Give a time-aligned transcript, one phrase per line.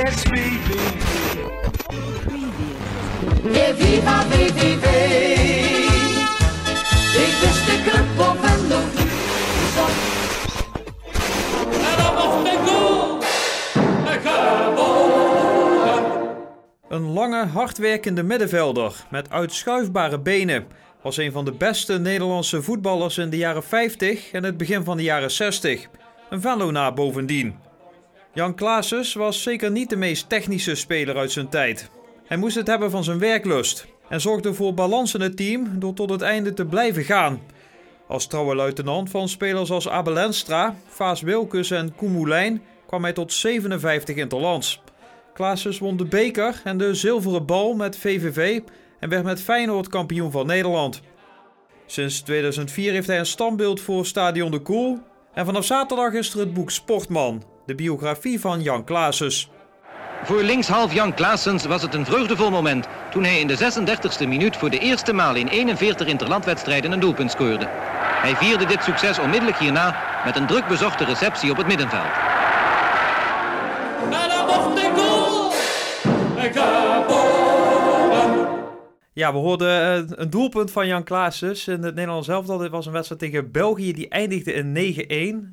[0.00, 0.22] Yes.
[3.76, 4.84] Viva VVV.
[7.16, 8.98] Ik wist de club op en nog.
[16.88, 20.66] Een lange, hardwerkende middenvelder met uitschuifbare benen
[21.02, 24.96] was een van de beste Nederlandse voetballers in de jaren 50 en het begin van
[24.96, 25.88] de jaren 60.
[26.30, 27.69] Een Venlonaar bovendien.
[28.32, 31.90] Jan Klaassen was zeker niet de meest technische speler uit zijn tijd.
[32.26, 35.94] Hij moest het hebben van zijn werklust en zorgde voor balans in het team door
[35.94, 37.40] tot het einde te blijven gaan.
[38.08, 43.32] Als trouwe luitenant van spelers als Abel Enstra, Vaas Wilkes en Koen kwam hij tot
[43.32, 44.82] 57 interlands.
[45.34, 48.60] Klaassen won de beker en de zilveren bal met VVV
[49.00, 51.00] en werd met Feyenoord kampioen van Nederland.
[51.86, 54.98] Sinds 2004 heeft hij een standbeeld voor Stadion de Koel.
[55.34, 59.32] En vanaf zaterdag is er het boek Sportman, de biografie van Jan Klaassen.
[60.24, 64.56] Voor linkshalf Jan Klaassens was het een vreugdevol moment toen hij in de 36e minuut
[64.56, 67.66] voor de eerste maal in 41 interlandwedstrijden een doelpunt scoorde.
[68.22, 72.29] Hij vierde dit succes onmiddellijk hierna met een druk bezochte receptie op het middenveld.
[79.12, 82.58] Ja, we hoorden eh, een doelpunt van Jan Klaassen in het Nederlands elftal.
[82.58, 84.94] Dit was een wedstrijd tegen België die eindigde in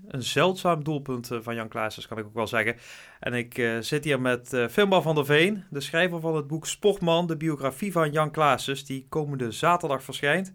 [0.03, 0.07] 9-1.
[0.07, 2.75] Een zeldzaam doelpunt eh, van Jan Klaassen, kan ik ook wel zeggen.
[3.19, 4.67] En ik eh, zit hier met uh,
[5.01, 9.05] van der Veen, de schrijver van het boek Sportman, de biografie van Jan Klaassen, die
[9.09, 10.53] komende zaterdag verschijnt.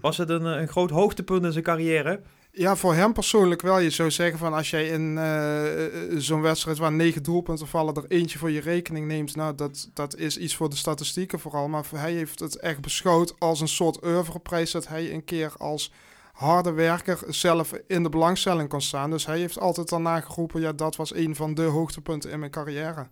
[0.00, 2.20] Was het een, een groot hoogtepunt in zijn carrière?
[2.58, 3.78] Ja, voor hem persoonlijk wel.
[3.78, 8.04] Je zou zeggen van als jij in uh, zo'n wedstrijd waar negen doelpunten vallen, er
[8.08, 9.36] eentje voor je rekening neemt.
[9.36, 11.68] Nou, dat, dat is iets voor de statistieken vooral.
[11.68, 15.92] Maar hij heeft het echt beschouwd als een soort oeuvreprijs dat hij een keer als
[16.32, 19.10] harde werker zelf in de belangstelling kon staan.
[19.10, 22.50] Dus hij heeft altijd daarna geroepen, ja, dat was een van de hoogtepunten in mijn
[22.50, 23.06] carrière.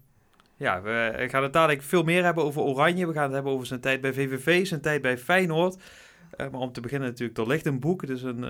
[0.56, 3.06] Ja, we gaan het dadelijk veel meer hebben over Oranje.
[3.06, 5.76] We gaan het hebben over zijn tijd bij VVV, zijn tijd bij Feyenoord.
[6.37, 8.03] Maar om te beginnen natuurlijk, er ligt een boek.
[8.03, 8.44] Is een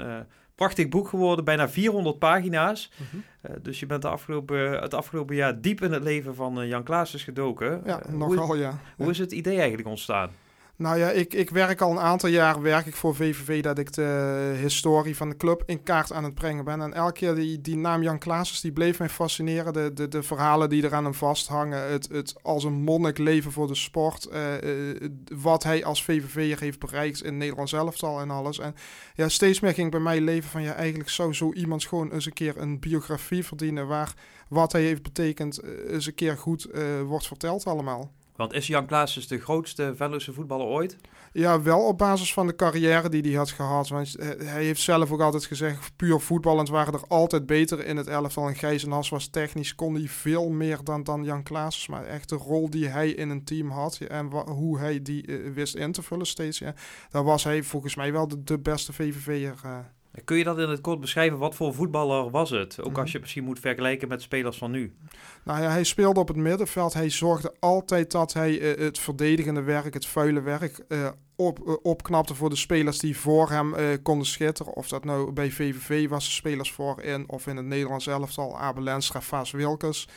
[0.57, 2.91] prachtig boek geworden, bijna 400 pagina's.
[2.97, 3.51] Mm -hmm.
[3.51, 6.83] uh, dus je bent de afgelopen, het afgelopen jaar diep in het leven van Jan
[6.83, 7.83] Klaassen gedoken.
[7.85, 8.79] Ja, nogal ja.
[8.97, 10.31] Hoe is het idee eigenlijk ontstaan?
[10.79, 13.93] Nou ja, ik, ik werk al een aantal jaar werk ik voor VVV dat ik
[13.93, 16.81] de historie van de club in kaart aan het brengen ben.
[16.81, 19.73] En elke keer die, die naam Jan Klaassen, die bleef mij fascineren.
[19.73, 21.91] De, de, de verhalen die er aan hem vasthangen.
[21.91, 24.29] Het, het als een monnik leven voor de sport.
[24.33, 28.59] Uh, uh, wat hij als VVV'er heeft bereikt in Nederland elftal en alles.
[28.59, 28.75] En
[29.15, 32.27] ja, steeds meer ging bij mij leven van ja, eigenlijk zou zo iemand gewoon eens
[32.27, 33.87] een keer een biografie verdienen.
[33.87, 34.15] Waar
[34.49, 36.69] wat hij heeft betekend eens een keer goed
[37.07, 38.13] wordt verteld allemaal.
[38.37, 40.97] Want is Jan Klaassen de grootste Venlose voetballer ooit?
[41.33, 43.89] Ja, wel op basis van de carrière die hij had gehad.
[43.89, 48.07] Want hij heeft zelf ook altijd gezegd, puur voetballend waren er altijd beter in het
[48.07, 48.49] elftal.
[48.49, 51.93] En Gijs en Has was technisch, kon hij veel meer dan, dan Jan Klaassen.
[51.93, 55.55] Maar echt de rol die hij in een team had en hoe hij die uh,
[55.55, 56.59] wist in te vullen steeds.
[56.59, 56.75] Ja,
[57.11, 59.61] daar was hij volgens mij wel de, beste VVV'er.
[59.65, 59.79] Uh.
[60.25, 61.39] Kun je dat in het kort beschrijven?
[61.39, 62.81] Wat voor voetballer was het?
[62.81, 62.97] Ook -hmm.
[62.97, 64.95] als je misschien moet vergelijken met spelers van nu.
[65.43, 66.95] Nou ja, hij speelde op het middenveld.
[66.95, 71.75] Hij zorgde altijd dat hij uh, het verdedigende werk, het vuile werk, uh, op, uh,
[71.83, 74.75] opknapte voor de spelers die voor hem konden schitteren.
[74.75, 78.83] Of dat nou bij VVV was, de spelers voorin, of in het Nederlands elftal, Abel
[78.83, 80.09] Lenstra, Vaas Wilkes.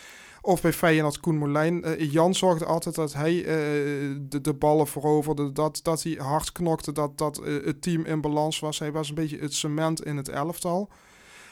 [0.41, 1.87] Of bij Feyenoord Koen Molijn.
[1.87, 3.45] Uh, Jan zorgde altijd dat hij uh,
[4.21, 5.51] de, de ballen veroverde.
[5.51, 6.91] Dat, dat hij hard knokte.
[6.91, 8.79] Dat, dat uh, het team in balans was.
[8.79, 10.89] Hij was een beetje het cement in het elftal.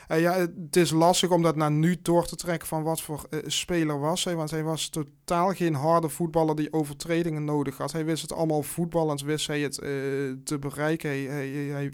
[0.08, 4.00] ja, het is lastig om dat naar nu door te trekken van wat voor speler
[4.00, 4.36] was hij.
[4.36, 7.92] Want hij was totaal geen harde voetballer die overtredingen nodig had.
[7.92, 9.76] Hij wist het allemaal voetballend, wist hij het
[10.44, 11.10] te bereiken.
[11.10, 11.26] Hij,
[11.72, 11.92] hij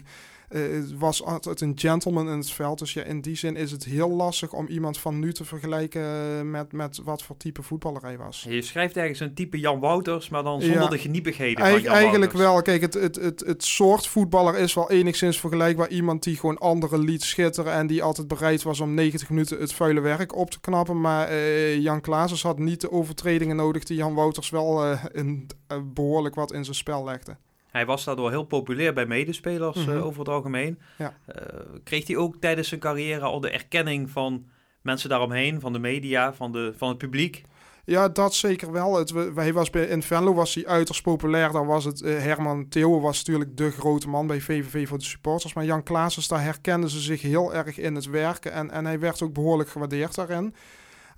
[0.54, 2.78] uh, was altijd een gentleman in het veld.
[2.78, 6.50] Dus ja, in die zin is het heel lastig om iemand van nu te vergelijken
[6.50, 8.46] met, met wat voor type voetballer hij was.
[8.48, 11.92] Je schrijft ergens een type Jan Wouters, maar dan zonder ja, de geniepigheden van Jan
[11.92, 12.42] Eigenlijk Wouters.
[12.42, 12.62] wel.
[12.62, 15.88] Kijk, het, het, het, het soort voetballer is wel enigszins vergelijkbaar.
[15.88, 19.72] Iemand die gewoon anderen liet schitteren en die altijd bereid was om 90 minuten het
[19.72, 21.00] vuile werk op te knappen.
[21.00, 25.46] Maar uh, Jan Klaasers had niet de overtredingen nodig die Jan Wouters wel uh, in,
[25.94, 27.36] behoorlijk wat in zijn spel legde.
[27.74, 29.96] Hij was daardoor heel populair bij medespelers mm -hmm.
[29.96, 30.78] uh, over het algemeen.
[30.98, 31.14] Ja.
[31.28, 31.36] Uh,
[31.84, 34.46] kreeg hij ook tijdens zijn carrière al de erkenning van
[34.82, 37.42] mensen daaromheen, van de media, van, de, van het publiek?
[37.84, 38.96] Ja, dat zeker wel.
[38.96, 41.52] Het, hij was bij, in Venlo was hij uiterst populair.
[41.52, 45.04] Daar was het, uh, Herman Theo was natuurlijk de grote man bij VVV voor de
[45.04, 45.54] supporters.
[45.54, 48.52] Maar Jan Klaasens, daar herkenden ze zich heel erg in het werken.
[48.52, 50.54] En, en hij werd ook behoorlijk gewaardeerd daarin.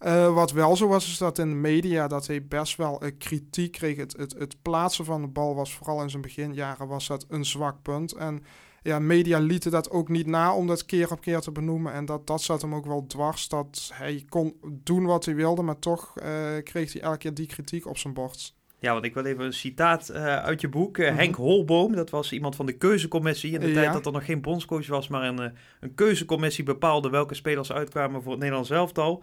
[0.04, 3.10] Uh, wat wel zo was, is dat in de media dat hij best wel uh,
[3.18, 3.96] kritiek kreeg.
[3.96, 7.44] Het, het, het, plaatsen van de bal was vooral in zijn beginjaren was dat een
[7.44, 8.12] zwak punt.
[8.12, 8.42] En
[8.82, 11.92] ja, media lieten dat ook niet na om dat keer op keer te benoemen.
[11.92, 13.48] En dat, dat zat hem ook wel dwars.
[13.48, 16.30] Dat hij kon doen wat hij wilde, maar toch eh,
[16.62, 18.54] kreeg hij elke keer die kritiek op zijn bord.
[18.78, 20.98] Ja, want ik wil even een citaat uh, uit je boek.
[20.98, 21.16] Uh, Mhm.
[21.18, 23.52] Henk Holboom, dat was iemand van de keuzecommissie.
[23.52, 23.74] In de Ja.
[23.74, 28.22] tijd dat er nog geen bondscoach was, maar een, een keuzecommissie bepaalde welke spelers uitkwamen
[28.22, 29.22] voor het Nederlands elftal.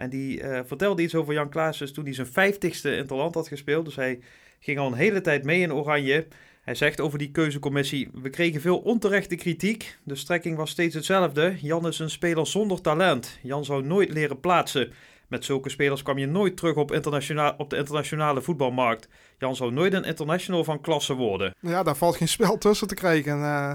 [0.00, 3.34] En die uh, vertelde iets over Jan Klaassen toen hij zijn vijftigste in het land
[3.34, 3.84] had gespeeld.
[3.84, 4.20] Dus hij
[4.60, 6.26] ging al een hele tijd mee in Oranje.
[6.62, 9.98] Hij zegt over die keuzecommissie: We kregen veel onterechte kritiek.
[10.02, 11.56] De strekking was steeds hetzelfde.
[11.60, 13.38] Jan is een speler zonder talent.
[13.42, 14.92] Jan zou nooit leren plaatsen.
[15.28, 16.90] Met zulke spelers kwam je nooit terug op,
[17.56, 19.08] op de internationale voetbalmarkt.
[19.38, 21.54] Jan zou nooit een international van klasse worden.
[21.60, 23.38] Ja, daar valt geen spel tussen te krijgen.
[23.38, 23.74] Uh,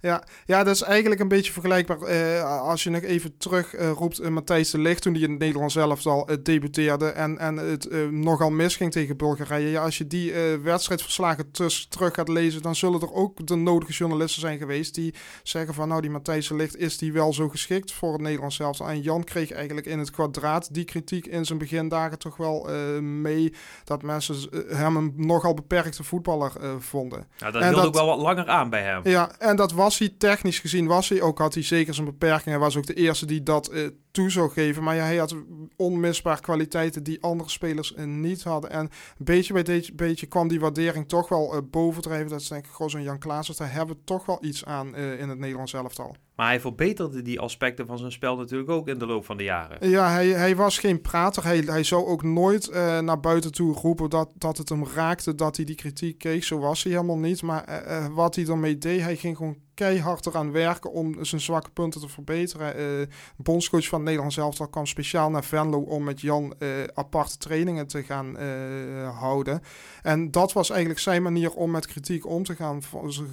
[0.00, 1.98] ja, ja, dat is eigenlijk een beetje vergelijkbaar.
[2.00, 5.30] Uh, als je nog even terug uh, roept, uh, Matthijs de Ligt, toen hij in
[5.30, 9.70] het Nederlands zelf al debuteerde en, en het nogal misging tegen Bulgarije.
[9.70, 10.32] Ja, als je die
[10.62, 15.14] wedstrijdverslagen tuss, terug gaat lezen, dan zullen er ook de nodige journalisten zijn geweest die
[15.42, 18.56] zeggen van nou, die Matthijs de Ligt, is die wel zo geschikt voor het Nederlands
[18.56, 18.80] zelf?
[18.80, 22.68] En Jan kreeg eigenlijk in het kwadraat die kritiek in zijn begindagen toch wel
[23.00, 23.54] mee
[23.84, 24.36] dat mensen
[24.68, 27.26] hem een nogal beperkte voetballer vonden.
[27.36, 29.00] Ja, dat hield dat, ook wel wat langer aan bij hem.
[29.04, 32.58] Ja, en dat was hij technisch gezien, was hij ook, had hij zeker zijn beperkingen.
[32.58, 34.82] Hij was ook de eerste die dat uh, toe zou geven.
[34.82, 35.36] Maar ja, hij had
[35.76, 38.70] onmisbaar kwaliteiten die andere spelers uh, niet hadden.
[38.70, 42.30] En beetje bij beetje, beetje kwam die waardering toch wel uh, bovendrijven.
[42.30, 43.56] Dat is denk ik gewoon zo'n Jan Klaas.
[43.56, 46.16] Daar hebben we toch wel iets aan in het Nederlands elftal.
[46.40, 49.44] Maar hij verbeterde die aspecten van zijn spel natuurlijk ook in de loop van de
[49.44, 49.90] jaren.
[49.90, 51.44] Ja, hij, hij was geen prater.
[51.44, 55.34] Hij, hij zou ook nooit uh, naar buiten toe roepen dat, dat het hem raakte,
[55.34, 56.44] dat hij die kritiek kreeg.
[56.44, 57.42] Zo was hij helemaal niet.
[57.42, 61.70] Maar uh, wat hij ermee deed, hij ging gewoon keihard eraan werken om zijn zwakke
[61.70, 62.80] punten te verbeteren.
[62.80, 63.06] Uh,
[63.36, 67.86] bondscoach van het Nederlands elftal kwam speciaal naar Venlo om met Jan uh, aparte trainingen
[67.86, 69.62] te gaan uh, houden.
[70.02, 72.82] En dat was eigenlijk zijn manier om met kritiek om te gaan.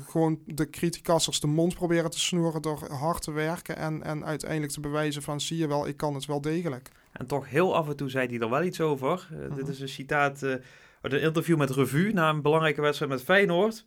[0.09, 4.71] Gewoon de kritiekassers de mond proberen te snoeren door hard te werken en, en uiteindelijk
[4.71, 6.89] te bewijzen van zie je wel, ik kan het wel degelijk.
[7.11, 9.27] En toch heel af en toe zei hij er wel iets over.
[9.31, 9.55] Uh, uh -huh.
[9.55, 10.55] Dit is een citaat uh,
[11.01, 13.85] uit een interview met Revue na een belangrijke wedstrijd met Feyenoord.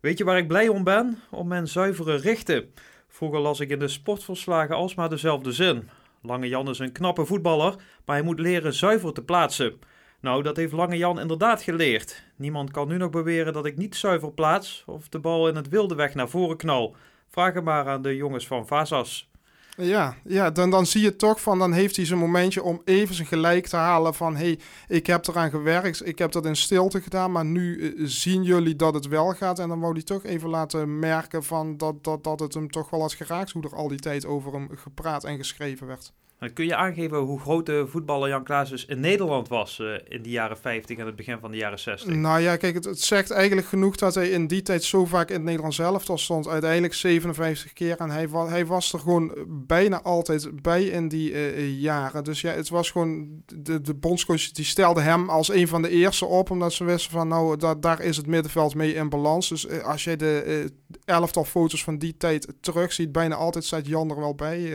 [0.00, 1.18] Weet je waar ik blij om ben?
[1.30, 2.72] Om mijn zuivere richten.
[3.08, 5.88] Vroeger las ik in de sportverslagen alsmaar dezelfde zin.
[6.22, 7.74] Lange Jan is een knappe voetballer,
[8.04, 9.78] maar hij moet leren zuiver te plaatsen.
[10.20, 12.24] Nou, dat heeft Lange Jan inderdaad geleerd.
[12.36, 15.68] Niemand kan nu nog beweren dat ik niet zuiver plaats of de bal in het
[15.68, 16.96] wilde weg naar voren knal.
[17.28, 19.30] Vraag het maar aan de jongens van Vasas.
[19.80, 23.14] Ja, ja dan, dan zie je toch van, dan heeft hij zijn momentje om even
[23.14, 24.58] zijn gelijk te halen van, hé, hey,
[24.88, 28.76] ik heb eraan gewerkt, ik heb dat in stilte gedaan, maar nu uh, zien jullie
[28.76, 29.58] dat het wel gaat.
[29.58, 32.90] En dan wou hij toch even laten merken van dat, dat, dat het hem toch
[32.90, 36.12] wel had geraakt, hoe er al die tijd over hem gepraat en geschreven werd.
[36.52, 40.22] Kun je aangeven hoe groot de voetballer Jan Klaas dus in Nederland was uh, in
[40.22, 42.14] de jaren 50 en het begin van de jaren 60?
[42.14, 45.34] Nou ja, kijk, het, zegt eigenlijk genoeg dat hij in die tijd zo vaak in
[45.34, 46.48] het Nederlands elftal stond.
[46.48, 47.96] Uiteindelijk 57 keer.
[47.96, 52.24] En hij, hij was er gewoon bijna altijd bij in die uh, jaren.
[52.24, 53.42] Dus ja, het was gewoon...
[53.54, 56.50] De, de bondscoach die stelde hem als een van de eerste op.
[56.50, 59.48] Omdat ze wisten van, nou, da, daar is het middenveld mee in balans.
[59.48, 60.70] Dus als je de
[61.04, 64.72] elftal foto's van die tijd terugziet, bijna altijd staat Jan er wel bij...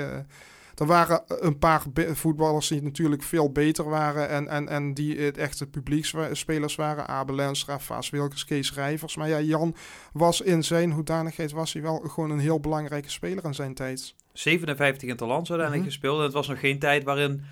[0.76, 1.84] Er waren een paar
[2.14, 7.08] voetballers die natuurlijk veel beter waren en, en, en die het echte publiekspelers waren.
[7.08, 9.16] Abel Lenstra, Vaas Wilkes, Kees Rijvers.
[9.16, 9.76] Maar ja, Jan
[10.14, 14.16] was in zijn hoedanigheid was hij wel gewoon een heel belangrijke speler in zijn tijd.
[14.34, 16.02] 57 interlands uiteindelijk mm -hmm.
[16.02, 16.18] gespeeld.
[16.18, 17.44] En het was nog geen tijd waarin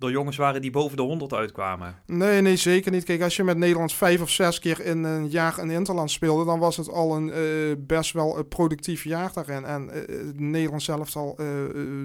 [0.00, 1.94] er jongens waren die boven de 100 uitkwamen.
[2.06, 3.04] Nee, nee, zeker niet.
[3.04, 6.44] Kijk, als je met Nederland vijf of zes keer in een jaar een interland speelde,
[6.44, 9.64] dan was het al een uh, best wel uh, productief jaar daarin.
[9.64, 11.38] En uh, Nederland zelf al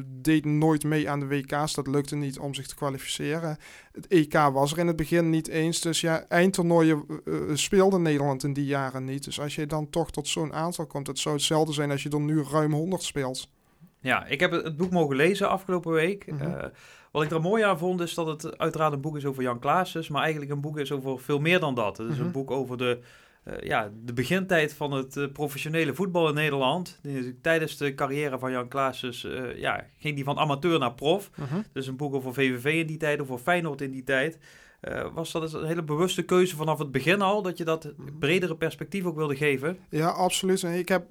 [0.05, 1.73] deed nooit mee aan de WK's.
[1.73, 3.57] Dat lukte niet om zich te kwalificeren.
[3.91, 5.81] Het EK was er in het begin niet eens.
[5.81, 7.05] Dus ja, eindtoernooien
[7.53, 9.23] speelde Nederland in die jaren niet.
[9.23, 12.09] Dus als je dan toch tot zo'n aantal komt, het zou hetzelfde zijn als je
[12.09, 13.49] er nu ruim 100 speelt.
[13.99, 16.31] Ja, ik heb het boek mogen lezen afgelopen week.
[16.31, 16.71] Mm -hmm.
[17.15, 19.59] Wat ik er mooi aan vond, is dat het uiteraard een boek is over Jan
[19.59, 21.97] Klaassen, maar eigenlijk een boek is over veel meer dan dat.
[21.97, 22.99] Het is een boek over de,
[23.47, 26.99] uh, ja, de begintijd van het uh, professionele voetbal in Nederland.
[27.41, 31.29] Tijdens de carrière van Jan Klaassen uh, ja, ging die van amateur naar prof.
[31.73, 34.39] Dus een boek over VVV in die tijd, over Feyenoord in die tijd.
[34.89, 38.55] Uh, was dat een hele bewuste keuze vanaf het begin al, dat je dat bredere
[38.55, 39.77] perspectief ook wilde geven?
[39.89, 40.63] Ja, absoluut.
[40.63, 41.05] Ik heb,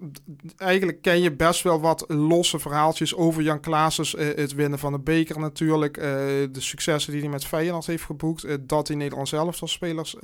[0.57, 4.21] eigenlijk ken je best wel wat losse verhaaltjes over Jan Klaassen.
[4.21, 8.05] Uh, het winnen van de beker natuurlijk, uh, de successen die hij met Feyenoord heeft
[8.05, 10.17] geboekt, dat hij Nederlands zelf als spelers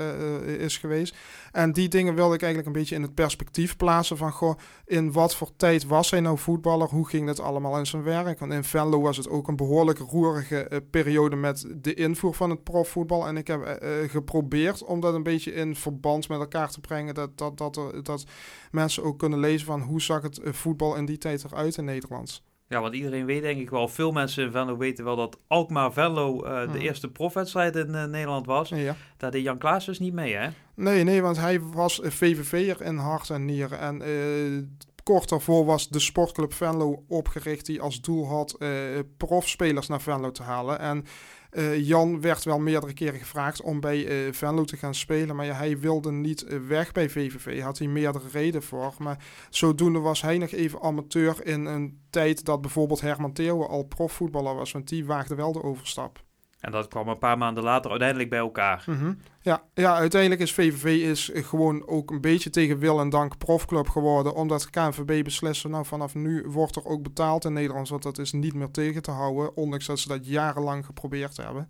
[0.59, 1.17] is geweest.
[1.53, 5.13] En die dingen wilde ik eigenlijk een beetje in het perspectief plaatsen van, goh, in
[5.13, 6.89] wat voor tijd was hij nou voetballer?
[6.89, 8.39] Hoe ging dat allemaal in zijn werk?
[8.39, 12.65] Want in Venlo was het ook een behoorlijk roerige periode met de invoer van het
[12.65, 13.27] profvoetbal.
[13.27, 16.81] En ik heb eh, eh, geprobeerd om dat een beetje in verband met elkaar te
[16.81, 17.15] brengen.
[17.15, 18.25] Dat, dat, dat, er, dat
[18.71, 21.85] mensen ook kunnen lezen van hoe zag het eh, voetbal in die tijd eruit in
[21.85, 22.43] Nederland.
[22.69, 26.43] Ja, want iedereen weet denk ik wel, veel mensen in Venlo weten wel dat Alkmaar-Venlo
[26.43, 26.77] eh, de Mhm.
[26.77, 28.69] eerste profwedstrijd in eh, Nederland was.
[28.69, 28.97] Ja.
[29.17, 30.49] Daar deed Jan Klaas dus niet mee, hè?
[30.75, 33.79] Nee, nee, want hij was eh, VVV'er in hart en nieren.
[33.79, 34.63] En eh,
[35.03, 38.69] kort daarvoor was de sportclub Venlo opgericht die als doel had eh,
[39.17, 40.79] profspelers naar Venlo te halen.
[40.79, 41.05] En
[41.51, 45.37] eh, Jan werd wel meerdere keren gevraagd om bij eh, Venlo te gaan spelen.
[45.37, 47.61] Maar hij wilde niet eh, weg bij VVV.
[47.61, 48.95] Had hij meerdere redenen voor.
[48.99, 53.83] Maar zodoende was hij nog even amateur in een tijd dat bijvoorbeeld Herman Theeuwen al
[53.83, 54.73] profvoetballer was.
[54.73, 56.29] Want die waagde wel de overstap.
[56.61, 58.85] En dat kwam een paar maanden later uiteindelijk bij elkaar.
[58.87, 59.13] Mhm.
[59.41, 63.89] Ja, ja, uiteindelijk is VVV is gewoon ook een beetje tegen wil en dank profclub
[63.89, 64.35] geworden.
[64.35, 67.89] Omdat KNVB beslissen, nou vanaf nu wordt er ook betaald in Nederland.
[67.89, 71.69] Want dat is niet meer tegen te houden, ondanks dat ze dat jarenlang geprobeerd hebben.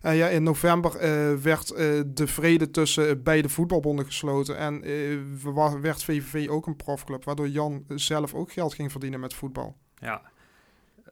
[0.00, 4.56] En ja, in november eh, werd eh, de vrede tussen beide voetbalbonden gesloten.
[4.56, 9.34] En eh, werd VVV ook een profclub, waardoor Jan zelf ook geld ging verdienen met
[9.34, 9.76] voetbal.
[9.94, 10.22] Ja.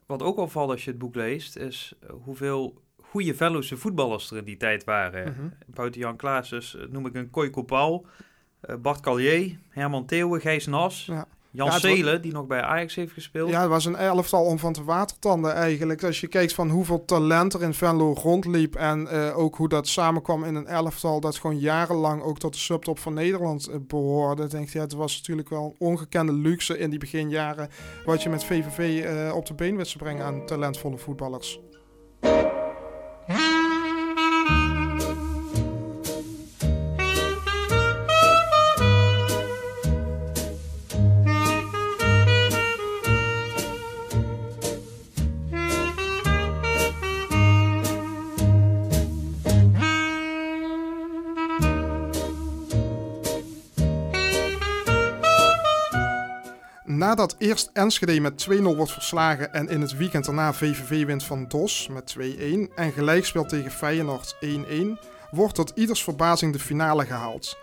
[0.07, 2.83] Wat ook opvalt als je het boek leest, is eh, hoeveel
[3.15, 5.33] goede voetballers er in die tijd waren.
[5.33, 5.75] Mhm.
[5.75, 8.07] Buiten Jan Klaas dus eh, noem ik een Koiko Paul,
[8.61, 11.27] eh, Bart Callier, Herman Theeuwen, Gijs Nas, Ja.
[11.55, 13.51] Jan Ja, die nog bij Ajax heeft gespeeld.
[13.51, 16.05] Ja, het was een elftal om van te watertanden eigenlijk.
[16.05, 19.89] Als je kijkt van hoeveel talent er in Venlo rondliep en eh, ook hoe dat
[19.89, 24.47] samenkwam in een elftal dat gewoon jarenlang ook tot de subtop van Nederland eh, behoorde.
[24.47, 27.69] Denk je, ja, het was natuurlijk wel een ongekende luxe in die beginjaren
[28.05, 31.61] wat je met VVV op de been wist te brengen aan talentvolle voetballers.
[57.15, 61.49] Nadat eerst Enschede met 2-0 wordt verslagen en in het weekend daarna VVV wint van
[61.49, 62.23] DOS met 2-1
[62.75, 64.49] en gelijk speelt tegen Feyenoord 1-1,
[65.31, 67.57] wordt tot ieders verbazing de finale gehaald.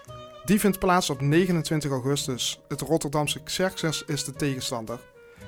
[0.46, 2.62] Die vindt plaats op 29 augustus.
[2.68, 5.00] Het Rotterdamse Xerxes is de tegenstander.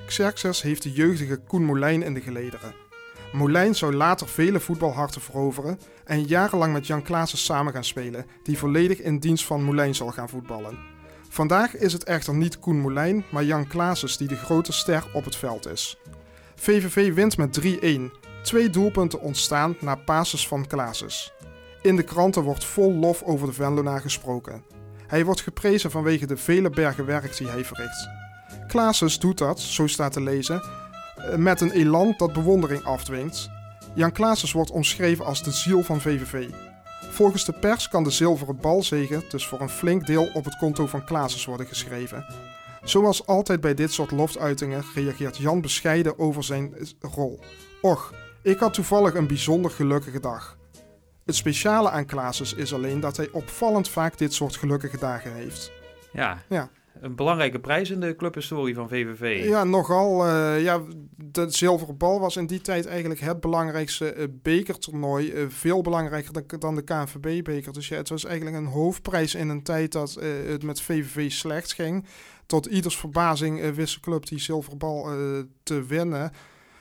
[0.06, 2.74] Xerxes heeft de jeugdige Koen Molijn in de gelederen.
[3.32, 8.58] Molijn zou later vele voetbalharten veroveren en jarenlang met Jan Klaassen samen gaan spelen, die
[8.58, 10.93] volledig in dienst van Molijn zal gaan voetballen.
[11.34, 15.24] Vandaag is het echter niet Koen Molijn, maar Jan Klaassen die de grote ster op
[15.24, 15.98] het veld is.
[16.54, 18.00] VVV wint met 3-1.
[18.42, 21.32] Twee doelpunten ontstaan na passes van Klaassen.
[21.82, 24.64] In de kranten wordt vol lof over de Venlonaar gesproken.
[25.06, 28.08] Hij wordt geprezen vanwege de vele bergen werk die hij verricht.
[28.66, 30.62] Klaassen doet dat, zo staat te lezen,
[31.16, 33.50] eh, met een elan dat bewondering afdwingt.
[33.94, 36.48] Jan Klaassen wordt omschreven als de ziel van VVV.
[37.14, 40.86] Volgens de pers kan de zilveren balzegen dus voor een flink deel op het konto
[40.86, 42.24] van Klaassen worden geschreven.
[42.82, 47.40] Zoals altijd bij dit soort loftuitingen reageert Jan bescheiden over zijn rol.
[47.80, 50.58] Och, ik had toevallig een bijzonder gelukkige dag.
[51.24, 55.72] Het speciale aan Klaassen is alleen dat hij opvallend vaak dit soort gelukkige dagen heeft.
[56.12, 56.42] Ja.
[56.48, 56.70] Ja.
[57.04, 59.48] Een belangrijke prijs in de clubhistorie van VVV.
[59.48, 60.26] Ja, nogal.
[60.26, 60.82] eh, ja,
[61.16, 65.32] de zilveren bal was in die tijd eigenlijk het belangrijkste eh, bekertoernooi.
[65.32, 67.72] eh, veel belangrijker dan, dan de KNVB-beker.
[67.72, 70.14] Dus ja, het was eigenlijk een hoofdprijs in een tijd dat
[70.48, 72.06] het met VVV slecht ging.
[72.46, 75.08] Tot ieders verbazing wist de club die zilveren bal
[75.62, 76.32] te winnen.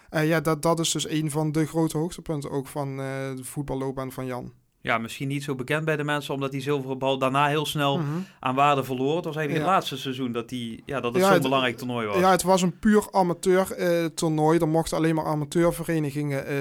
[0.10, 4.26] Ja, dat, dat is dus een van de grote hoogtepunten ook van de voetballoopbaan van
[4.26, 4.54] Jan.
[4.84, 7.98] Ja, misschien niet zo bekend bij de mensen, omdat die zilveren bal daarna heel snel
[7.98, 8.08] Mhm.
[8.40, 9.16] aan waarde verloor.
[9.16, 9.72] Het was eigenlijk Ja.
[9.72, 12.18] het laatste seizoen dat, die, ja, dat het Ja, zo'n belangrijk toernooi was.
[12.20, 14.60] Ja, het was een puur amateur eh, toernooi.
[14.60, 16.56] Er mochten alleen maar amateurverenigingen eh,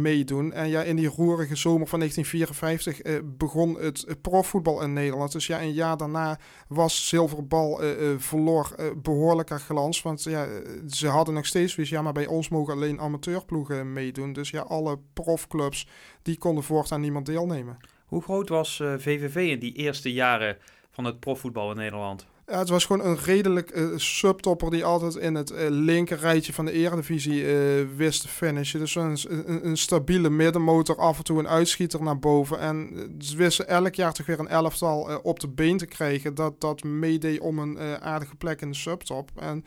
[0.00, 0.52] meedoen.
[0.52, 5.32] En ja, in die roerige zomer van 1954 eh, begon het profvoetbal in Nederland.
[5.32, 10.02] Dus ja, een jaar daarna was Zilverbal eh eh, verloor eh, behoorlijk haar glans.
[10.02, 10.46] Want ja,
[10.88, 14.32] ze hadden nog steeds zoiets, ja, maar bij ons mogen alleen amateurploegen meedoen.
[14.32, 15.86] Dus ja, alle profclubs,
[16.24, 17.76] die konden voortaan niemand deelnemen.
[18.06, 20.56] Hoe groot was eh, VVV in die eerste jaren
[20.90, 22.26] van het profvoetbal in Nederland?
[22.46, 26.52] Ja, het was gewoon een redelijk eh, subtopper die altijd in het eh, linker rijtje
[26.52, 28.80] van de Eredivisie eh, wist te finishen.
[28.80, 32.58] Dus een, een, een stabiele middenmotor, af en toe een uitschieter naar boven.
[32.58, 35.86] En eh, ze wisten elk jaar toch weer een elftal eh, op de been te
[35.86, 39.30] krijgen dat, dat meedeed om een eh, aardige plek in de subtop.
[39.36, 39.64] En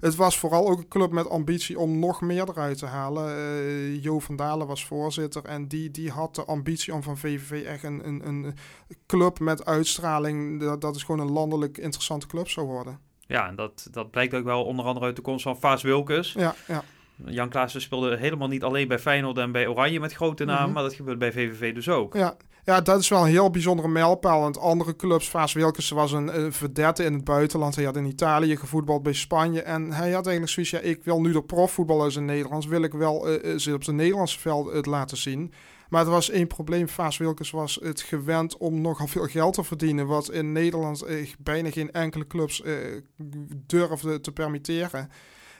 [0.00, 3.36] het was vooral ook een club met ambitie om nog meer eruit te halen.
[3.36, 7.64] Eh, jo van Dalen was voorzitter en die, die had de ambitie om van VVV
[7.64, 8.54] echt een, een, een
[9.06, 10.60] club met uitstraling.
[10.60, 12.98] Dat, dat is gewoon een landelijk interessante club zou worden.
[13.26, 16.32] Ja, en dat, dat blijkt ook wel onder andere uit de komst van Vaas Wilkes.
[16.32, 16.82] Ja, ja.
[17.24, 20.72] Jan Klaassen speelde helemaal niet alleen bij Feyenoord en bij Oranje met grote namen, Mhm.
[20.72, 22.14] maar dat gebeurde bij VVV dus ook.
[22.14, 22.36] Ja,
[22.70, 24.40] Ja, dat is wel een heel bijzondere mijlpaal.
[24.40, 27.74] Want andere clubs, Vaas Wilkes was een uh, verdette in het buitenland.
[27.74, 29.62] Hij had in Italië gevoetbald bij Spanje.
[29.62, 32.66] En hij had eigenlijk zoiets, ja, ik wil nu de profvoetballers in Nederlands.
[32.66, 35.52] Wil ik wel uh, op zijn Nederlandse veld het laten zien.
[35.88, 36.88] Maar er was één probleem.
[36.88, 40.06] Vaas Wilkes was het gewend om nogal veel geld te verdienen.
[40.06, 41.04] Wat in Nederland
[41.38, 42.62] bijna geen enkele clubs
[43.66, 45.10] durfde te permitteren.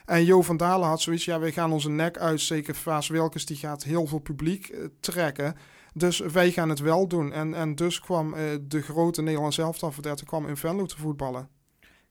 [0.05, 2.75] En Jo van Dalen had zoiets, ja, we gaan onze nek uitsteken.
[2.75, 5.55] Vaas Wilkes die gaat heel veel publiek trekken.
[5.93, 7.33] Dus wij gaan het wel doen.
[7.33, 11.49] En, en dus kwam uh, de grote Nederlandse elftalverdette kwam in Venlo te voetballen.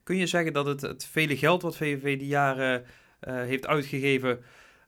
[0.03, 4.41] Kun je zeggen dat het, het vele geld wat VVV die jaren uh, heeft uitgegeven...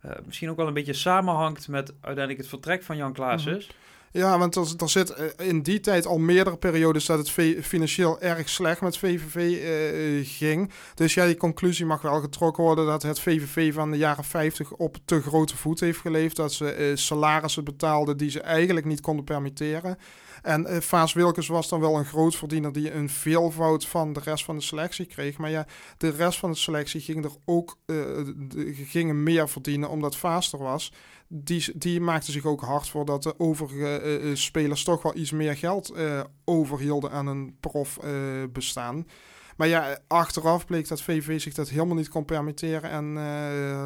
[0.06, 3.52] Uh, misschien ook wel een beetje samenhangt met uiteindelijk het vertrek van Jan Klaassen?
[3.52, 3.68] Mm -hmm.
[4.12, 7.30] Ja, want er, zit eh, in die tijd al meerdere periodes dat het
[7.64, 10.70] financieel erg slecht met VVV uh, ging.
[10.94, 14.72] Dus ja, die conclusie mag wel getrokken worden dat het VVV van de jaren 50
[14.72, 16.36] op te grote voet heeft geleefd.
[16.36, 19.98] Dat ze uh, salarissen betaalden die ze eigenlijk niet konden permitteren.
[20.42, 24.44] En uh, Vaas Wilkes was dan wel een grootverdiener die een veelvoud van de rest
[24.44, 25.38] van de selectie kreeg.
[25.38, 25.66] Maar ja,
[25.98, 30.58] de rest van de selectie ging er ook de, gingen meer verdienen omdat Vaas er
[30.58, 30.92] was
[31.34, 35.30] die, die maakte zich ook hard voor dat de overige uh, spelers toch wel iets
[35.30, 38.10] meer geld uh, overhielden aan een prof uh,
[38.52, 39.06] bestaan.
[39.56, 43.16] Maar ja, achteraf bleek dat VV zich dat helemaal niet kon permitteren en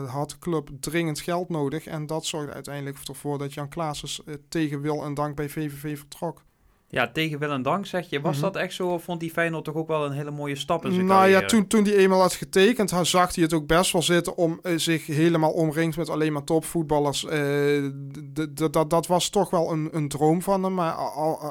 [0.06, 1.86] had de club dringend geld nodig.
[1.86, 6.44] En dat zorgde uiteindelijk ervoor dat Jan Klaasens tegen wil en dank bij VVV vertrok.
[6.88, 8.20] Ja, tegen wil en dank zeg je.
[8.20, 8.52] Was mm -hmm.
[8.52, 10.92] dat echt zo of vond die Feyenoord toch ook wel een hele mooie stap in
[10.92, 11.40] zijn Nou carrière?
[11.40, 14.60] ja, toen, toen die eenmaal had getekend, zag hij het ook best wel zitten om
[14.62, 17.24] uh, zich helemaal omringd met alleen maar topvoetballers.
[17.24, 17.90] Uh,
[18.70, 20.74] dat, dat was toch wel een, een droom van hem.
[20.74, 20.92] Maar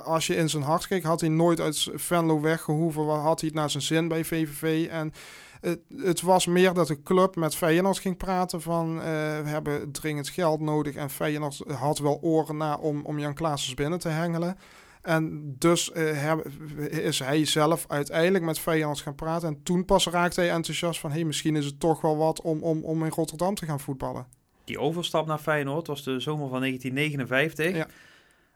[0.03, 3.03] als je in zijn hart keek, had hij nooit uit Venlo weggehoeven.
[3.03, 5.13] Had hij het naar zijn zin bij VVV en...
[5.61, 9.91] Het, het, was meer dat de club met Feyenoord ging praten van uh, we hebben
[9.91, 14.09] dringend geld nodig en Feyenoord had wel oren na om, om Jan Klaasens binnen te
[14.09, 14.57] hengelen.
[15.05, 16.33] En dus uh,
[16.89, 19.47] is hij zelf uiteindelijk met Feyenoord gaan praten.
[19.47, 21.09] En toen pas raakte hij enthousiast van...
[21.09, 23.79] hé, hey, misschien is het toch wel wat om, om, om in Rotterdam te gaan
[23.79, 24.25] voetballen.
[24.63, 27.75] Die overstap naar Feyenoord was de zomer van 1959.
[27.75, 27.87] Ja.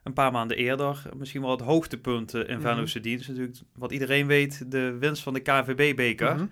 [0.02, 1.02] Een paar maanden eerder.
[1.16, 3.10] Misschien wel het hoogtepunt in Venlo's mm -hmm.
[3.10, 3.28] dienst.
[3.28, 6.32] Natuurlijk, wat iedereen weet, de winst van de KVB-beker.
[6.32, 6.50] Mm -hmm.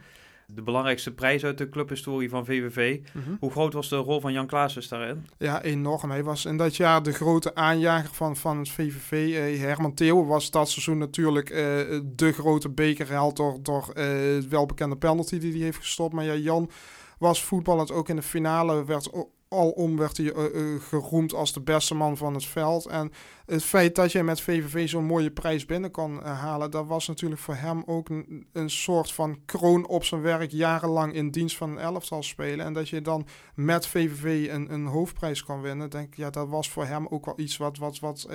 [0.52, 3.00] De belangrijkste prijs uit de clubhistorie van VVV.
[3.12, 3.36] Mm -hmm.
[3.40, 5.26] Hoe groot was de rol van Jan Klaassen daarin?
[5.38, 6.10] Ja, enorm.
[6.10, 9.12] Hij was in dat jaar de grote aanjager van, van het VVV.
[9.12, 11.58] Uh, Herman Theo was dat seizoen natuurlijk uh,
[12.04, 16.14] de grote bekerheld door, door uh, het welbekende penalty die hij heeft gestopt.
[16.14, 16.70] Maar ja, Jan
[17.18, 19.10] was voetballend ook in de finale, werd
[19.48, 22.86] alom werd hij uh, uh, geroemd als de beste man van het veld.
[22.86, 23.12] En
[23.46, 27.08] het feit dat je met VVV zo'n mooie prijs binnen kon uh, halen, dat was
[27.08, 28.08] natuurlijk voor hem ook
[28.52, 30.50] een, soort van kroon op zijn werk.
[30.50, 32.66] Jarenlang in dienst van een elftal spelen.
[32.66, 36.70] En dat je dan met VVV een, een hoofdprijs kon winnen, denk ja, dat was
[36.70, 38.26] voor hem ook wel iets wat, wat, wat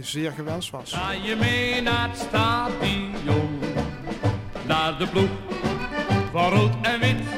[0.00, 0.92] zeer gewenst was.
[0.92, 3.58] Ga je mee naar het stadion,
[4.66, 5.30] naar de ploeg
[6.32, 7.35] van rood en wit.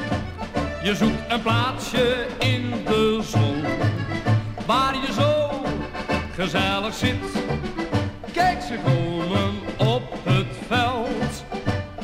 [0.89, 3.63] Je zoekt een plaatsje in de zon,
[4.65, 5.61] waar je zo
[6.35, 7.43] gezellig zit.
[8.33, 11.43] Kijk, ze komen op het veld,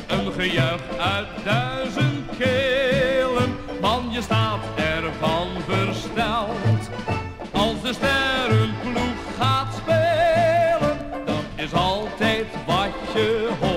[0.06, 3.56] een gejuich uit duizend kelen.
[3.80, 6.90] Man, je staat ervan versteld,
[7.52, 13.75] als de sterrenploeg gaat spelen, dat is altijd wat je hoort.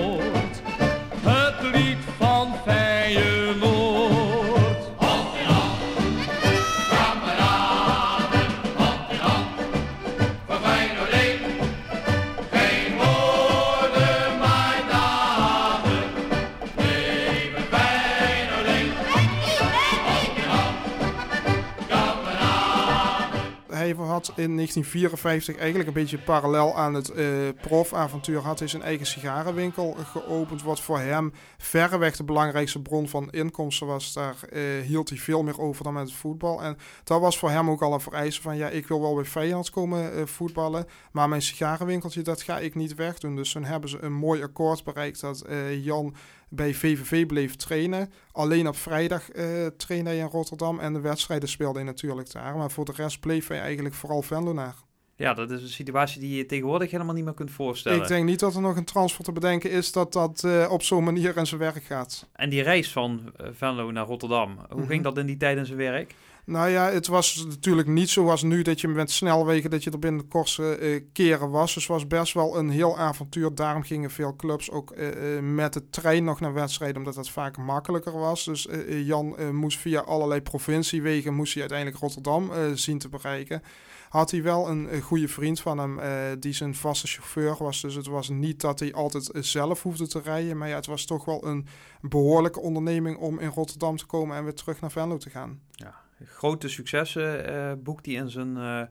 [24.40, 27.26] In 1954 eigenlijk een beetje parallel aan het uh,
[27.60, 30.62] profavontuur had hij zijn eigen sigarenwinkel geopend.
[30.62, 34.12] Wat voor hem verreweg de belangrijkste bron van inkomsten was.
[34.12, 36.62] Daar uh, hield hij veel meer over dan met het voetbal.
[36.62, 39.24] En dat was voor hem ook al een vereiste van ja, ik wil wel bij
[39.24, 40.86] Feyenoord komen uh, voetballen.
[41.12, 43.36] Maar mijn sigarenwinkeltje, dat ga ik niet wegdoen.
[43.36, 45.44] Dus toen hebben ze een mooi akkoord bereikt dat
[45.80, 46.14] Jan
[46.50, 48.12] bij VVV bleef trainen.
[48.32, 52.56] Alleen op vrijdag uh, trainde hij in Rotterdam en de wedstrijden speelde hij natuurlijk daar.
[52.56, 54.74] Maar voor de rest bleef hij eigenlijk vooral Venlonaar.
[55.20, 58.02] Ja, dat is een situatie die je tegenwoordig helemaal niet meer kunt voorstellen.
[58.02, 60.82] Ik denk niet dat er nog een transfer te bedenken is dat dat uh, op
[60.82, 62.28] zo'n manier in zijn werk gaat.
[62.32, 64.86] En die reis van uh, Venlo naar Rotterdam, hoe mm -hmm.
[64.86, 66.14] ging dat in die tijd in zijn werk?
[66.44, 69.98] Nou ja, het was natuurlijk niet zoals nu dat je met snelwegen dat je er
[69.98, 71.74] binnen de kortste uh, keren was.
[71.74, 73.54] Dus het was best wel een heel avontuur.
[73.54, 77.56] Daarom gingen veel clubs ook uh, met de trein nog naar wedstrijden, omdat dat vaak
[77.56, 78.44] makkelijker was.
[78.44, 83.62] Dus Jan moest via allerlei provinciewegen moest hij uiteindelijk Rotterdam zien te bereiken.
[84.08, 87.80] had hij wel een, goede vriend van hem eh, die zijn vaste chauffeur was.
[87.80, 90.56] Dus het was niet dat hij altijd eh, zelf hoefde te rijden.
[90.58, 91.66] Maar ja, het was toch wel een
[92.00, 95.60] behoorlijke onderneming om in Rotterdam te komen en weer terug naar Venlo te gaan.
[95.70, 98.82] Ja, grote successen eh boekt hij in zijn eh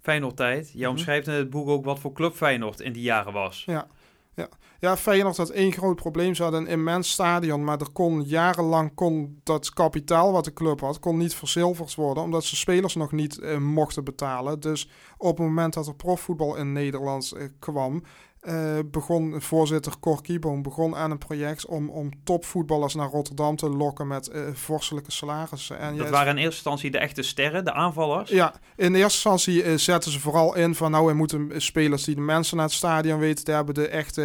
[0.00, 0.70] Feyenoord-tijd.
[0.72, 0.90] Jij Mhm.
[0.90, 3.62] omschrijft in het boek ook wat voor club Feyenoord in die jaren was.
[3.66, 3.86] Ja.
[4.34, 4.48] Ja.
[4.80, 6.34] ja, Feyenoord had één groot probleem.
[6.34, 10.80] Ze hadden een immens stadion, maar er kon jarenlang kon dat kapitaal wat de club
[10.80, 14.60] had, kon niet verzilverd worden, omdat ze spelers nog niet eh, mochten betalen.
[14.60, 18.02] Dus op het moment dat er profvoetbal in Nederland kwam,
[18.40, 23.68] eh, begon voorzitter Cor Kieboom begon aan een project om, om topvoetballers naar Rotterdam te
[23.68, 25.78] lokken met eh vorstelijke salarissen.
[25.78, 28.30] En Dat waren in eerste instantie de echte sterren, de aanvallers.
[28.30, 32.14] ja, in eerste instantie eh, zetten ze vooral in van nou, we moeten spelers die
[32.14, 34.18] de mensen naar het stadion weten te hebben, de echte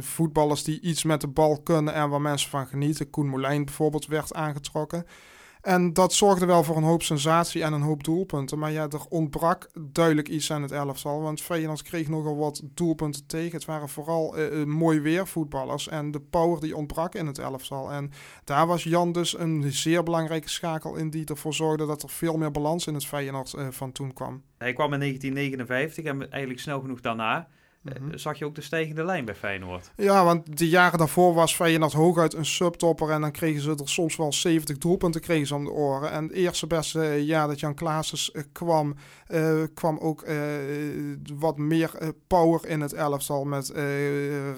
[0.00, 3.10] voetballers die iets met de bal kunnen en waar mensen van genieten.
[3.10, 5.06] Koen Molijn bijvoorbeeld werd aangetrokken.
[5.66, 8.58] En dat zorgde wel voor een hoop sensatie en een hoop doelpunten.
[8.58, 11.22] Maar ja, er ontbrak duidelijk iets aan het elftal.
[11.22, 13.52] Want Feyenoord kreeg nogal wat doelpunten tegen.
[13.52, 15.88] Het waren vooral eh, eh, mooi weer voetballers.
[15.88, 17.92] En de power die ontbrak in het elftal.
[17.92, 18.10] En
[18.44, 22.36] daar was Jan dus een zeer belangrijke schakel in die ervoor zorgde dat er veel
[22.36, 24.42] meer balans in het Feyenoord eh, van toen kwam.
[24.58, 27.48] Hij kwam in 1959 en eigenlijk snel genoeg daarna
[27.94, 28.16] eh, Mhm.
[28.18, 29.90] zag je ook de stijgende lijn bij Feyenoord.
[29.96, 33.10] Ja, want de jaren daarvoor was Feyenoord hooguit een subtopper.
[33.10, 36.10] En dan kregen ze er soms wel 70 doelpunten kregen ze om de oren.
[36.10, 38.94] En het eerste beste jaar dat Jan Klaassen eh, kwam,
[39.26, 40.36] eh, kwam ook eh,
[41.36, 43.44] wat meer eh, power in het elftal.
[43.44, 43.84] Met eh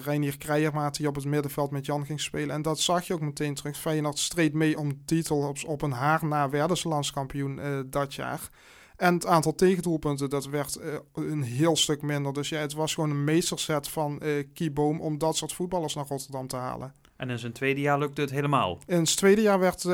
[0.03, 2.55] Reinier Kreijermaat die op het middenveld met Jan ging spelen.
[2.55, 3.77] En dat zag je ook meteen terug.
[3.77, 5.37] Feyenoord streed mee om titel.
[5.47, 8.49] Op, op een haar na werden ze landskampioen eh, dat jaar.
[8.99, 12.33] En het aantal tegendoelpunten, dat werd eh, een heel stuk minder.
[12.33, 16.05] Dus ja, het was gewoon een meesterzet van eh Kieboom om dat soort voetballers naar
[16.07, 16.93] Rotterdam te halen.
[17.15, 18.77] En in zijn tweede jaar lukte het helemaal.
[18.85, 19.91] In zijn tweede jaar werd, eh,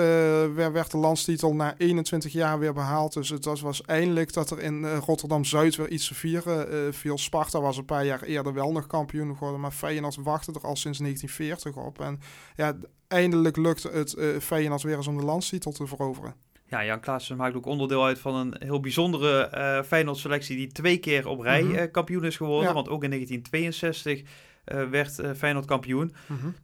[0.71, 3.13] werd, de landstitel na 21 jaar weer behaald.
[3.13, 7.17] Dus het was, was eindelijk dat er in Rotterdam-Zuid weer iets te vieren eh, viel.
[7.17, 9.59] Sparta was een paar jaar eerder wel nog kampioen geworden.
[9.59, 11.99] Maar Feyenoord wachtte er al sinds 1940 op.
[12.01, 12.19] En
[12.55, 16.44] ja, eindelijk lukte het Feyenoord weer eens om de landstitel te veroveren.
[16.67, 20.97] Ja, Jan Klaassen maakt ook onderdeel uit van een heel bijzondere eh Feyenoord-selectie die twee
[20.97, 21.75] keer op rij Mhm.
[21.75, 22.67] eh, kampioen is geworden.
[22.67, 22.73] Ja.
[22.73, 24.21] Want ook in 1962
[24.65, 26.13] eh, werd eh, Feyenoord kampioen.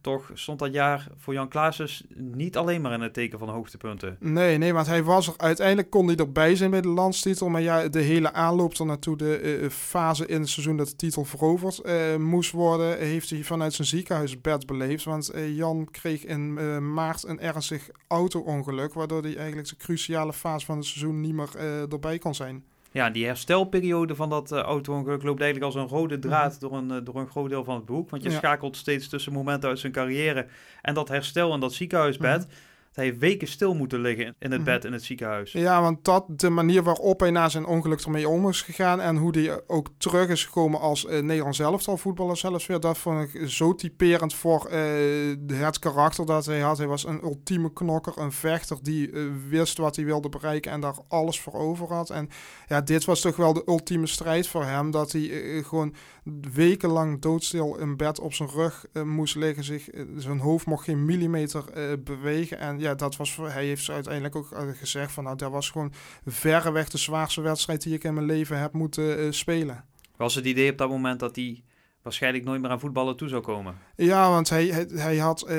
[0.00, 4.16] Toch stond dat jaar voor Jan Klaassen niet alleen maar in het teken van hoogtepunten.
[4.20, 7.48] Nee, nee, want hij was er uiteindelijk kon hij erbij zijn bij de landstitel.
[7.48, 10.96] Maar ja, de hele aanloop er naartoe, de eh, fase in het seizoen dat de
[10.96, 11.82] titel veroverd
[12.18, 15.04] moest worden, heeft hij vanuit zijn ziekenhuisbed beleefd.
[15.04, 16.54] Want Jan kreeg in
[16.94, 21.56] maart een ernstig auto-ongeluk, waardoor hij eigenlijk de cruciale fase van het seizoen niet meer
[21.90, 22.64] erbij kon zijn.
[22.92, 26.90] Ja, die herstelperiode van dat eh, auto-ongeluk loopt eigenlijk als een rode draad door, een,
[26.90, 28.10] eh, door een groot deel van het boek.
[28.10, 28.38] Want je Mhm.
[28.38, 28.44] Ja.
[28.44, 30.46] schakelt steeds tussen momenten uit zijn carrière
[30.82, 32.46] en dat herstel en dat ziekenhuisbed.
[32.92, 34.64] Hij heeft weken stil moeten liggen in het Mhm.
[34.70, 35.52] bed in het ziekenhuis.
[35.52, 39.16] Ja, want dat, de manier waarop hij na zijn ongeluk ermee om is gegaan en
[39.16, 43.34] hoe hij ook terug is gekomen als eh, Nederlands elftal voetballer zelfs weer, dat vond
[43.34, 44.80] ik zo typerend voor eh,
[45.46, 46.78] het karakter dat hij had.
[46.78, 50.80] Hij was een ultieme knokker, een vechter die eh, wist wat hij wilde bereiken en
[50.80, 52.10] daar alles voor over had.
[52.10, 52.28] En
[52.68, 55.22] ja, dit was toch wel de ultieme strijd voor hem, dat hij
[55.62, 55.94] gewoon
[56.52, 61.64] wekenlang doodstil in bed op zijn rug moest liggen, zich, zijn hoofd mocht geen millimeter
[62.04, 65.50] bewegen en ja, dat was voor, hij heeft uiteindelijk ook eh, gezegd van nou, dat
[65.50, 65.92] was gewoon
[66.26, 69.84] verreweg de zwaarste wedstrijd die ik in mijn leven heb moeten eh, spelen.
[70.16, 71.62] Was het idee op dat moment dat hij
[72.02, 73.74] waarschijnlijk nooit meer aan voetballen toe zou komen?
[73.96, 75.56] Ja, want hij, hij, had, eh,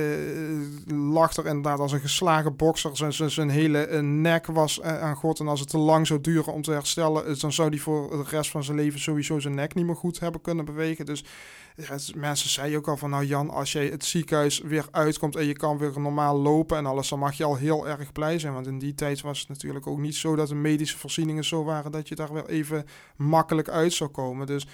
[0.88, 2.98] lag er inderdaad als een geslagen bokser.
[2.98, 5.40] Zijn, zijn, hele eh, nek was eh, aan God.
[5.40, 8.24] En als het te lang zou duren om te herstellen, dan zou hij voor de
[8.30, 11.06] rest van zijn leven sowieso zijn nek niet meer goed hebben kunnen bewegen.
[11.06, 11.24] Dus
[12.16, 15.54] mensen zeiden ook al van, nou Jan, als jij het ziekenhuis weer uitkomt en je
[15.54, 18.54] kan weer normaal lopen en alles, dan mag je al heel erg blij zijn.
[18.54, 21.64] Want in die tijd was het natuurlijk ook niet zo dat de medische voorzieningen zo
[21.64, 24.48] waren dat je daar weer even makkelijk uit zou komen.
[24.48, 24.68] Dus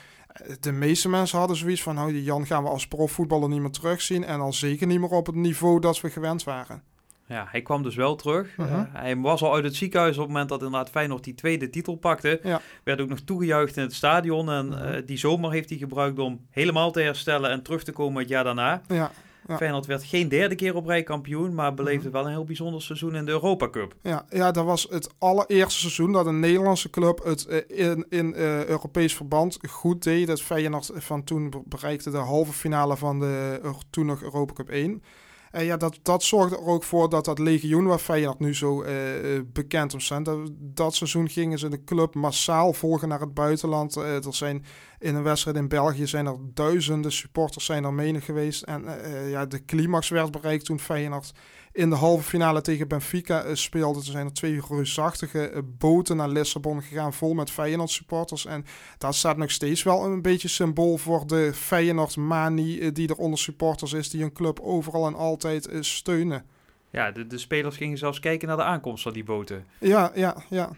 [0.60, 3.70] de meeste mensen hadden zoiets van, nou die Jan gaan we als profvoetballer niet meer
[3.72, 6.84] terugzien en al zeker niet meer op het niveau dat we gewend waren.
[7.26, 8.58] Ja, hij kwam dus wel terug.
[8.58, 8.68] Mhm.
[8.74, 11.70] Eh, hij was al uit het ziekenhuis op het moment dat inderdaad Feyenoord die tweede
[11.70, 12.40] titel pakte.
[12.44, 12.62] Ja.
[12.84, 14.50] Werd ook nog toegejuicht in het stadion.
[14.50, 14.78] En Mhm.
[14.82, 18.30] eh, die zomer heeft hij gebruikt om helemaal te herstellen en terug te komen het
[18.30, 18.82] jaar daarna.
[18.88, 19.12] Ja,
[19.50, 19.58] Ja.
[19.58, 22.12] Feyenoord werd geen derde keer op rij kampioen, maar beleefde Mhm.
[22.14, 23.96] wel een heel bijzonder seizoen in de Europa Cup.
[24.04, 28.34] ja, ja, dat was het allereerste seizoen dat een Nederlandse club het eh, in, in
[28.36, 30.28] eh, Europees verband goed deed.
[30.28, 34.54] Dat Feyenoord van toen be- bereikte de halve finale van de eh, toen nog Europa
[34.54, 35.04] Cup 1.
[35.52, 38.82] En ja, dat, dat zorgde er ook voor dat dat legioen waar Feyenoord nu zo
[38.82, 40.26] eh, eh, bekend om staat.
[40.26, 43.96] Dat, dat seizoen gingen ze de club massaal volgen naar het buitenland.
[43.96, 44.66] Eh, er zijn
[45.00, 48.64] in een wedstrijd in België zijn er duizenden supporters zijn er menig geweest.
[48.64, 48.86] En
[49.30, 51.32] ja, de climax werd bereikt toen Feyenoord
[51.80, 54.00] in de halve finale tegen Benfica uh, speelde.
[54.00, 58.46] Er zijn er twee reusachtige uh, boten naar Lissabon gegaan, vol met Feyenoord supporters.
[58.46, 58.66] En
[58.98, 63.94] daar staat nog steeds wel een beetje symbool voor de Feyenoord-manie die er onder supporters
[63.94, 66.46] is, die een club overal en altijd steunen.
[66.92, 69.66] Ja, de, de spelers gingen zelfs kijken naar de aankomst van die boten.
[69.80, 70.70] Ja, ja, ja.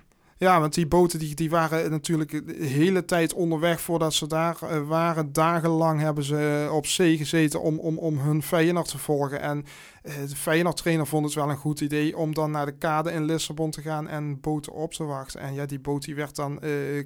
[0.42, 4.58] Ja, want die boten die, die waren natuurlijk de hele tijd onderweg voordat ze daar
[4.64, 5.34] uh, waren.
[5.34, 9.42] Dagenlang hebben ze op zee gezeten om, om, om hun Feyenoord te volgen.
[9.42, 9.66] En
[10.04, 13.24] uh, de Feyenoord-trainer vond het wel een goed idee om dan naar de kade in
[13.24, 15.42] Lissabon te gaan en boten op te wachten.
[15.42, 16.60] En ja, die boot die werd dan,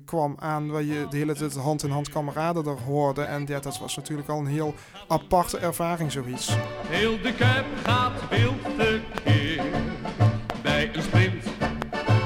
[0.06, 3.21] kwam aan waar je de hele tijd hand in hand kameraden er hoorde.
[3.21, 4.74] En ja, dat was natuurlijk al een heel
[5.08, 6.56] aparte ervaring zoiets.
[6.88, 8.76] Heel de kuip gaat wild
[9.24, 9.63] keer
[10.62, 11.43] bij een sprint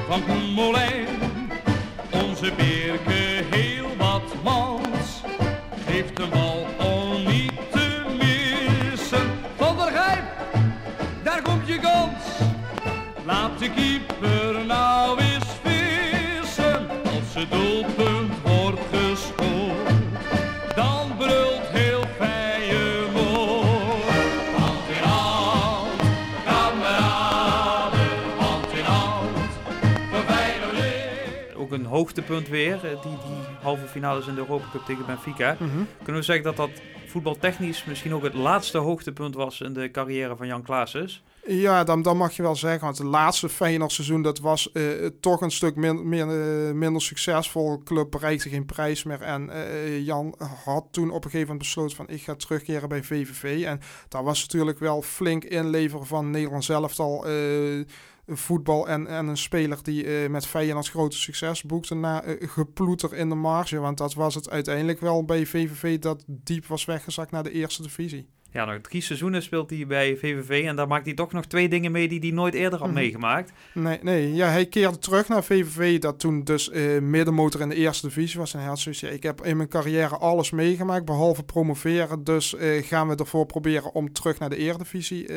[0.08, 0.24] van
[2.12, 2.79] Onze Beerke
[31.90, 35.56] hoogtepunt weer, eh, die, die halve finales in de Europa Cup tegen Benfica.
[36.04, 36.70] Kunnen we zeggen dat dat
[37.08, 41.10] voetbaltechnisch misschien ook het laatste hoogtepunt was in de carrière van Jan Klaassen?
[41.46, 42.82] Ja, dan, dan mag je wel zeggen.
[42.82, 44.84] Want het laatste Feyenoord seizoen, dat was eh,
[45.20, 47.78] toch een stuk min, min, eh, minder succesvol.
[47.78, 49.22] De club bereikte geen prijs meer.
[49.22, 49.50] En
[50.04, 53.64] Jan had toen op een gegeven moment besloten van ik ga terugkeren bij VVV.
[53.66, 57.26] En daar was natuurlijk wel flink inleveren van Nederland zelf al
[58.32, 63.14] voetbal en, en een speler die uh, met Feyenoord grote succes boekte na uh, geploeter
[63.16, 63.80] in de marge.
[63.80, 67.82] Want dat was het uiteindelijk wel bij VVV dat diep was weggezakt naar de eerste
[67.82, 68.28] divisie.
[68.52, 71.70] Ja, nog drie seizoenen speelt hij bij VVV en daar maakt hij toch nog twee
[71.70, 72.98] dingen mee die hij nooit eerder had Mhm.
[72.98, 73.52] meegemaakt.
[73.74, 77.76] Nee, nee, ja, hij keerde terug naar VVV, dat toen dus uh, middenmotor in de
[77.76, 78.54] eerste divisie was.
[78.54, 82.24] En hij had zoiets, ja, ik heb in mijn carrière alles meegemaakt, behalve promoveren.
[82.24, 85.36] Dus uh, gaan we ervoor proberen om terug naar de Eredivisie uh,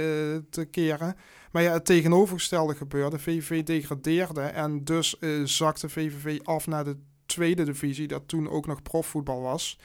[0.51, 1.17] te keren.
[1.53, 3.19] Maar ja, het tegenovergestelde gebeurde.
[3.19, 8.83] VVV degradeerde en dus zakte VVV af naar de tweede divisie, dat toen ook nog
[8.83, 9.79] profvoetbal was.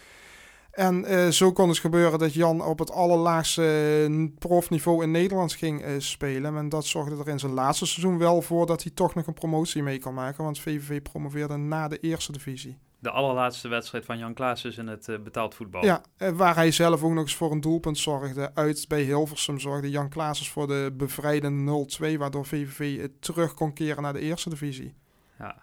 [0.71, 5.53] En uh, zo kon het gebeuren dat Jan op het allerlaagste uh, profniveau in Nederland
[5.53, 6.57] ging spelen.
[6.57, 9.33] En dat zorgde er in zijn laatste seizoen wel voor dat hij toch nog een
[9.33, 10.43] promotie mee kon maken.
[10.43, 12.77] Want VVV promoveerde na de eerste divisie.
[12.99, 15.83] De allerlaatste wedstrijd van Jan Klaassen in het betaald voetbal.
[15.83, 18.51] Ja, waar hij zelf ook nog eens voor een doelpunt zorgde.
[18.53, 22.17] Uit bij Hilversum zorgde Jan Klaassen voor de bevrijdende 0-2.
[22.17, 24.95] Waardoor VVV terug kon keren naar de eerste divisie.
[25.39, 25.57] Ja,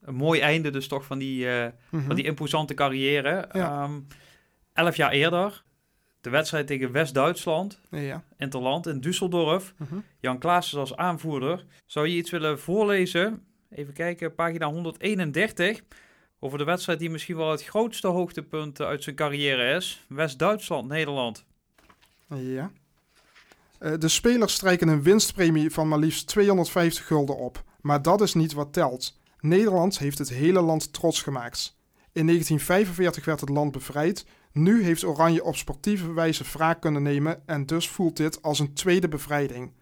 [0.00, 2.02] een mooi einde dus toch van die, mm -hmm.
[2.02, 3.48] van die imposante carrière.
[3.52, 3.84] Ja.
[3.84, 4.06] Um,
[4.72, 5.64] elf jaar eerder,
[6.20, 8.24] de wedstrijd tegen West-Duitsland, ja.
[8.36, 9.74] Interland in Düsseldorf.
[9.76, 10.04] Mm -hmm.
[10.20, 11.64] Jan Klaassen als aanvoerder.
[11.86, 13.42] Zou je iets willen voorlezen?
[13.70, 15.82] Even kijken, pagina 131.
[16.40, 20.04] Over de wedstrijd die misschien wel het grootste hoogtepunt uit zijn carrière is.
[20.08, 21.44] West-Duitsland, Nederland.
[22.28, 22.70] Ja.
[23.80, 27.64] Uh, de spelers strijken een winstpremie van maar liefst 250 gulden op.
[27.80, 29.20] Maar dat is niet wat telt.
[29.40, 31.76] Nederland heeft het hele land trots gemaakt.
[32.12, 34.26] In 1945 werd het land bevrijd.
[34.52, 38.74] Nu heeft Oranje op sportieve wijze wraak kunnen nemen en dus voelt dit als een
[38.74, 39.72] tweede bevrijding.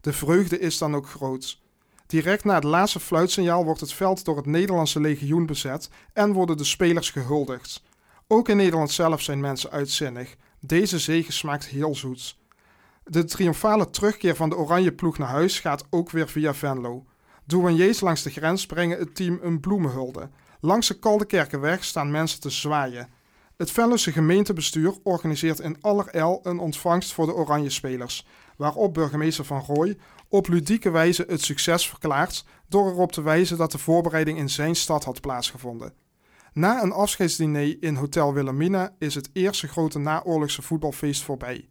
[0.00, 1.60] De vreugde is dan ook groot.
[2.06, 6.56] Direct na het laatste fluitsignaal wordt het veld door het Nederlandse legioen bezet en worden
[6.56, 7.82] de spelers gehuldigd.
[8.26, 10.36] Ook in Nederland zelf zijn mensen uitzinnig.
[10.60, 12.38] Deze zege smaakt heel zoet.
[13.04, 17.04] De triomfale terugkeer van de Oranje ploeg naar huis gaat ook weer via Venlo.
[17.44, 20.28] Douaniers langs de grens brengen het team een bloemenhulde.
[20.60, 23.08] Langs de Kaldekerkenweg staan mensen te zwaaien.
[23.56, 29.64] Het Venlose gemeentebestuur organiseert in allerijl een ontvangst voor de Oranje spelers, waarop burgemeester Van
[29.66, 29.96] Rooij
[30.28, 34.74] op ludieke wijze het succes verklaart door erop te wijzen dat de voorbereiding in zijn
[34.74, 35.92] stad had plaatsgevonden.
[36.52, 41.68] Na een afscheidsdiner in Hotel Wilhelmina is het eerste grote naoorlogse voetbalfeest voorbij.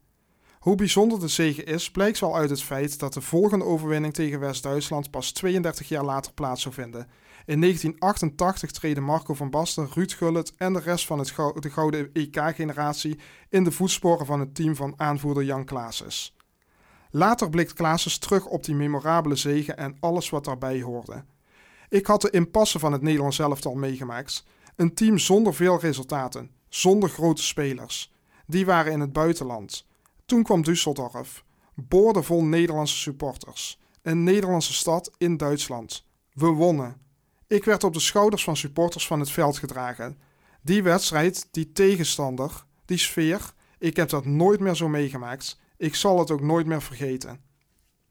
[0.60, 4.40] Hoe bijzonder de zege is, blijkt wel uit het feit dat de volgende overwinning tegen
[4.40, 7.08] West-Duitsland pas 32 jaar later plaats zou vinden.
[7.46, 12.10] In 1988 treden Marco van Basten, Ruud Gullit en de rest van het de gouden
[12.14, 16.34] EK-generatie in de voetsporen van het team van aanvoerder Jan Klaassen.
[17.16, 21.24] Later blikt Klaassen terug op die memorabele zege en alles wat daarbij hoorde.
[21.90, 24.46] Ik had de impasse van het Nederlands elftal meegemaakt.
[24.76, 28.14] Een team zonder veel resultaten, zonder grote spelers.
[28.48, 29.88] Die waren in het buitenland.
[30.26, 33.80] Toen kwam Düsseldorf, boordevol Nederlandse supporters.
[34.02, 36.06] Een Nederlandse stad in Duitsland.
[36.34, 36.98] We wonnen.
[37.48, 40.18] Ik werd op de schouders van supporters van het veld gedragen.
[40.62, 45.64] Die wedstrijd, die tegenstander, die sfeer, ik heb dat nooit meer zo meegemaakt.
[45.78, 47.40] Ik zal het ook nooit meer vergeten.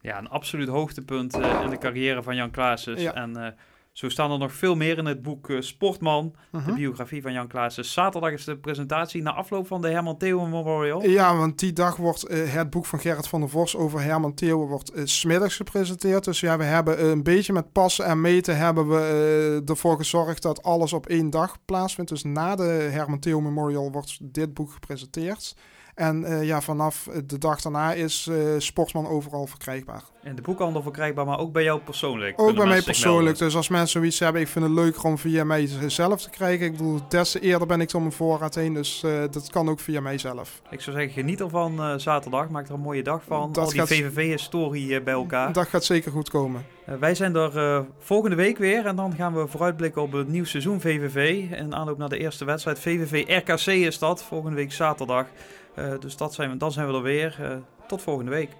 [0.00, 3.00] Ja, een absoluut hoogtepunt eh, in de carrière van Jan Klaassen.
[3.00, 3.14] Ja.
[3.14, 3.52] En eh,
[3.92, 6.74] zo staan er nog veel meer in het boek eh, Sportman, de Mhm.
[6.74, 7.84] biografie van Jan Klaassen.
[7.84, 11.02] Zaterdag is de presentatie na afloop van de Herman Theo Memorial.
[11.08, 14.68] Ja, want die dag wordt het boek van Gerrit van der Vos over Herman Theeuwen
[14.68, 16.24] wordt 's smiddags gepresenteerd.
[16.24, 20.62] Dus ja, we hebben een beetje met passen en meten hebben we ervoor gezorgd dat
[20.62, 22.10] alles op één dag plaatsvindt.
[22.10, 25.56] Dus na de Herman Theo Memorial wordt dit boek gepresenteerd.
[25.94, 30.02] En eh, ja, vanaf de dag daarna is eh, Sportsman overal verkrijgbaar.
[30.22, 32.40] In de boekhandel verkrijgbaar, maar ook bij jou persoonlijk.
[32.40, 33.38] Ook bij mij persoonlijk.
[33.38, 36.66] Dus als mensen zoiets hebben, ik vind het leuker om via mij zelf te krijgen.
[36.66, 38.74] Ik bedoel, des te eerder ben ik om mijn voorraad heen.
[38.74, 40.62] Dus eh, dat kan ook via mij zelf.
[40.70, 42.48] Ik zou zeggen, geniet ervan zaterdag.
[42.48, 43.52] Maak er een mooie dag van.
[43.52, 45.52] Dat Al die gaat- VVV-historie bij elkaar.
[45.52, 46.66] Dat gaat zeker goed komen.
[47.00, 50.80] Wij zijn er volgende week weer en dan gaan we vooruitblikken op het nieuw seizoen
[50.80, 51.50] VVV.
[51.50, 55.26] In aanloop naar de eerste wedstrijd VVV-RKC is dat, volgende week zaterdag.
[55.74, 57.36] Eh, dus dat zijn we, dan zijn we er weer.
[57.40, 57.56] Eh,
[57.86, 58.50] tot volgende week.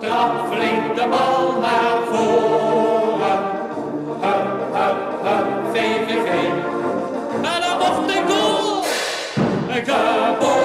[0.00, 3.38] Trap flink de bal naar voren.
[4.20, 6.48] Hup, hup, hup, VVV.
[7.42, 8.84] En dan mocht de goal.
[9.76, 10.59] een goal.